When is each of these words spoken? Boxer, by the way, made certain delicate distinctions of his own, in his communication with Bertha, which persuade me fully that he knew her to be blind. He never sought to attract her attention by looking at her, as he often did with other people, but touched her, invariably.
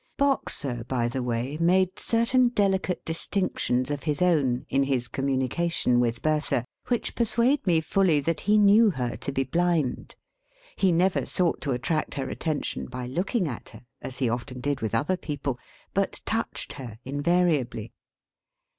Boxer, 0.17 0.83
by 0.85 1.07
the 1.07 1.21
way, 1.21 1.57
made 1.59 1.99
certain 1.99 2.49
delicate 2.49 3.05
distinctions 3.05 3.91
of 3.91 4.01
his 4.01 4.19
own, 4.19 4.65
in 4.67 4.81
his 4.85 5.07
communication 5.07 5.99
with 5.99 6.23
Bertha, 6.23 6.65
which 6.87 7.13
persuade 7.13 7.67
me 7.67 7.81
fully 7.81 8.19
that 8.19 8.41
he 8.49 8.57
knew 8.57 8.89
her 8.89 9.15
to 9.17 9.31
be 9.31 9.43
blind. 9.43 10.15
He 10.75 10.91
never 10.91 11.23
sought 11.27 11.61
to 11.61 11.71
attract 11.71 12.15
her 12.15 12.31
attention 12.31 12.87
by 12.87 13.05
looking 13.05 13.47
at 13.47 13.69
her, 13.69 13.83
as 14.01 14.17
he 14.17 14.27
often 14.27 14.59
did 14.59 14.81
with 14.81 14.95
other 14.95 15.17
people, 15.17 15.59
but 15.93 16.21
touched 16.25 16.73
her, 16.81 16.97
invariably. 17.05 17.93